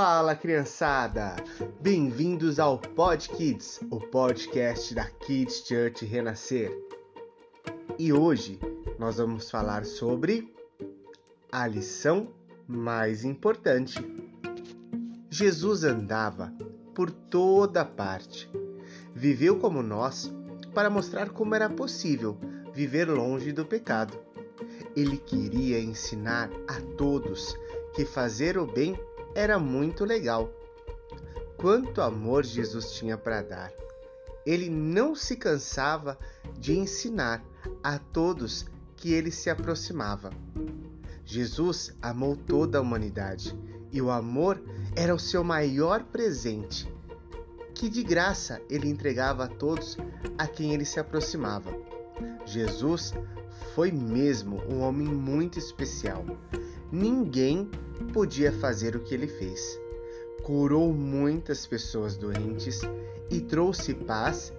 [0.00, 1.34] Fala criançada!
[1.80, 6.70] Bem-vindos ao Pod Kids, o podcast da Kids Church Renascer.
[7.98, 8.60] E hoje
[8.96, 10.54] nós vamos falar sobre
[11.50, 12.28] a lição
[12.68, 13.98] mais importante.
[15.28, 16.54] Jesus andava
[16.94, 18.48] por toda parte.
[19.12, 20.32] Viveu como nós
[20.72, 22.38] para mostrar como era possível
[22.72, 24.16] viver longe do pecado.
[24.94, 27.58] Ele queria ensinar a todos
[27.96, 28.96] que fazer o bem
[29.34, 30.52] era muito legal.
[31.56, 33.72] Quanto amor Jesus tinha para dar!
[34.46, 36.18] Ele não se cansava
[36.58, 37.44] de ensinar
[37.82, 38.64] a todos
[38.96, 40.30] que ele se aproximava.
[41.24, 43.54] Jesus amou toda a humanidade
[43.92, 44.62] e o amor
[44.96, 46.90] era o seu maior presente,
[47.74, 49.96] que de graça ele entregava a todos
[50.36, 51.70] a quem ele se aproximava.
[52.46, 53.12] Jesus
[53.74, 56.24] foi mesmo um homem muito especial.
[56.90, 57.70] Ninguém
[58.12, 59.78] podia fazer o que ele fez.
[60.42, 62.80] Curou muitas pessoas doentes
[63.30, 64.52] e trouxe paz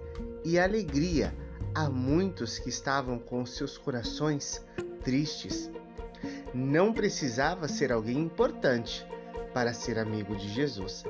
[0.44, 1.34] e alegria
[1.74, 4.64] a muitos que estavam com seus corações
[5.02, 5.70] tristes.
[6.52, 9.06] Não precisava ser alguém importante
[9.54, 11.04] para ser amigo de Jesus.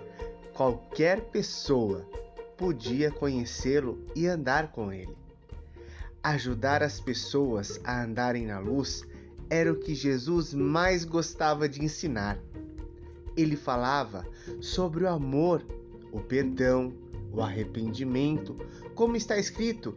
[0.54, 2.06] Qualquer pessoa
[2.56, 5.16] podia conhecê-lo e andar com ele.
[6.22, 9.02] Ajudar as pessoas a andarem na luz
[9.50, 12.38] era o que Jesus mais gostava de ensinar.
[13.36, 14.26] Ele falava
[14.60, 15.62] sobre o amor,
[16.12, 16.94] o perdão,
[17.32, 18.56] o arrependimento,
[18.94, 19.94] como está escrito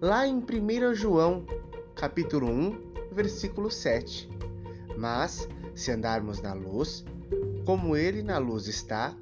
[0.00, 1.46] lá em 1 João,
[1.94, 4.28] capítulo 1, versículo 7.
[4.98, 7.04] Mas, se andarmos na luz,
[7.64, 9.14] como ele na luz está,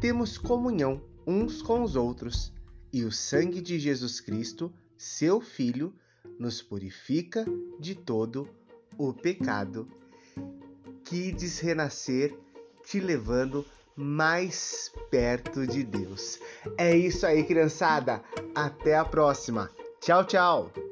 [0.00, 2.52] temos comunhão uns com os outros,
[2.92, 5.94] e o sangue de Jesus Cristo seu Filho,
[6.38, 7.44] nos purifica
[7.78, 8.65] de todo o
[9.12, 9.88] pecado.
[11.04, 12.36] Quides renascer,
[12.84, 13.64] te levando
[13.96, 16.38] mais perto de Deus.
[16.76, 18.22] É isso aí, criançada.
[18.54, 19.70] Até a próxima.
[20.00, 20.85] Tchau, tchau.